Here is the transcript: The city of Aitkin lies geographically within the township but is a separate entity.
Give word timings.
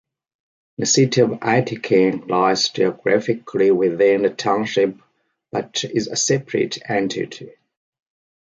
The 0.79 0.87
city 0.87 1.21
of 1.21 1.29
Aitkin 1.43 2.25
lies 2.27 2.69
geographically 2.69 3.69
within 3.69 4.23
the 4.23 4.31
township 4.31 4.95
but 5.51 5.83
is 5.83 6.07
a 6.07 6.15
separate 6.15 6.79
entity. 6.89 7.51